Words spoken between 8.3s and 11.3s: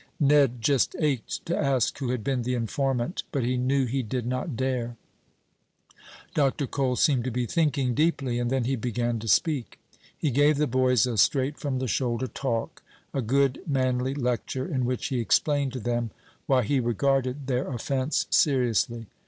and then he began to speak. He gave the boys a